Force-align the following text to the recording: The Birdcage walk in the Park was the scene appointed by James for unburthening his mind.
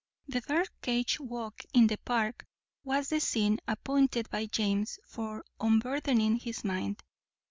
The 0.27 0.41
Birdcage 0.41 1.19
walk 1.19 1.61
in 1.75 1.85
the 1.85 1.99
Park 1.99 2.47
was 2.83 3.09
the 3.09 3.19
scene 3.19 3.59
appointed 3.67 4.31
by 4.31 4.47
James 4.47 4.97
for 5.05 5.45
unburthening 5.59 6.37
his 6.37 6.63
mind. 6.63 7.03